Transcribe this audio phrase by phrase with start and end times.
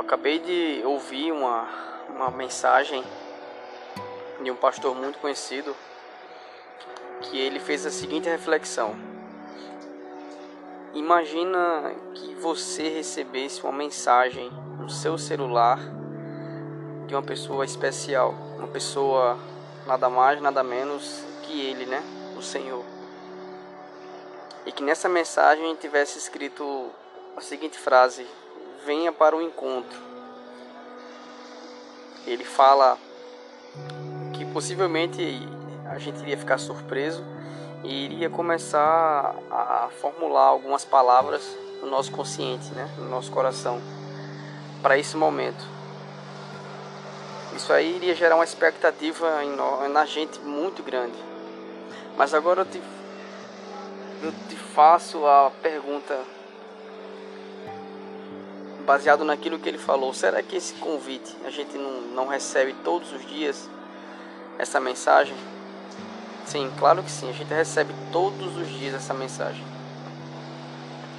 [0.00, 1.68] acabei de ouvir uma,
[2.08, 3.04] uma mensagem
[4.42, 5.76] de um pastor muito conhecido
[7.20, 8.94] que ele fez a seguinte reflexão.
[10.94, 15.78] Imagina que você recebesse uma mensagem no seu celular
[17.06, 19.38] de uma pessoa especial, uma pessoa
[19.86, 22.02] nada mais, nada menos que ele, né?
[22.36, 22.84] O Senhor.
[24.66, 26.90] E que nessa mensagem tivesse escrito
[27.36, 28.26] a seguinte frase:
[28.84, 29.98] Venha para o encontro.
[32.26, 32.98] Ele fala
[34.32, 35.48] que possivelmente
[35.86, 37.24] a gente iria ficar surpreso
[37.84, 41.42] e iria começar a formular algumas palavras
[41.80, 42.88] no nosso consciente, né?
[42.96, 43.80] no nosso coração,
[44.80, 45.64] para esse momento.
[47.54, 49.54] Isso aí iria gerar uma expectativa em,
[49.90, 51.16] na gente muito grande.
[52.16, 52.80] Mas agora eu te,
[54.22, 56.18] eu te faço a pergunta
[58.82, 60.12] baseado naquilo que ele falou.
[60.12, 63.68] Será que esse convite a gente não, não recebe todos os dias
[64.58, 65.34] essa mensagem?
[66.46, 67.30] Sim, claro que sim.
[67.30, 69.64] A gente recebe todos os dias essa mensagem.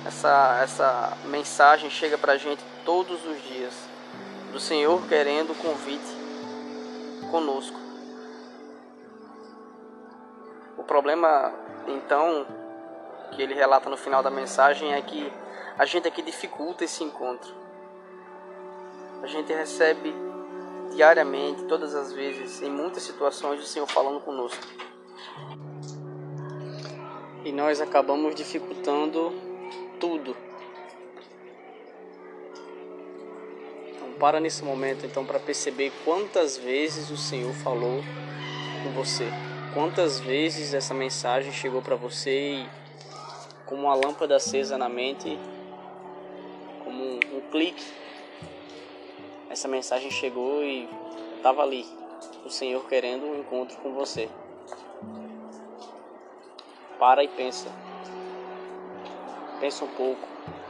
[0.05, 3.73] Essa, essa mensagem chega pra gente todos os dias.
[4.51, 6.23] Do Senhor querendo o convite
[7.31, 7.79] conosco.
[10.77, 11.51] O problema,
[11.87, 12.45] então,
[13.33, 15.31] que ele relata no final da mensagem é que
[15.77, 17.53] a gente aqui dificulta esse encontro.
[19.21, 20.13] A gente recebe
[20.91, 24.63] diariamente, todas as vezes, em muitas situações, o Senhor falando conosco.
[27.43, 29.33] E nós acabamos dificultando
[29.99, 30.35] tudo.
[34.23, 38.01] para nesse momento então para perceber quantas vezes o Senhor falou
[38.81, 39.27] com você.
[39.73, 42.82] Quantas vezes essa mensagem chegou para você e
[43.73, 45.35] como uma lâmpada acesa na mente,
[46.83, 47.83] como um, um clique,
[49.49, 50.87] essa mensagem chegou e
[51.37, 51.83] estava ali,
[52.45, 54.29] o Senhor querendo um encontro com você.
[56.99, 57.67] Para e pensa.
[59.59, 60.21] Pensa um pouco,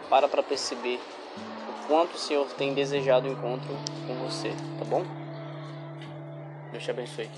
[0.09, 0.97] para para perceber
[1.87, 3.75] quanto o Senhor tem desejado o encontro
[4.07, 5.03] com você, tá bom?
[6.71, 7.29] Deus te abençoe.